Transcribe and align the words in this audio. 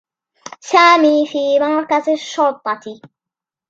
سامي 0.59 1.27
في 1.27 1.59
مركز 1.59 2.09
الشّرطة. 2.09 3.01